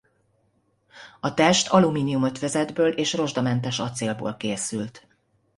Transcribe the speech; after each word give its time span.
A 1.19 1.33
test 1.33 1.67
alumínium 1.67 2.23
ötvözetből 2.23 2.91
és 2.91 3.13
rozsdamentes 3.13 3.79
acélból 3.79 4.35
készült. 4.37 5.07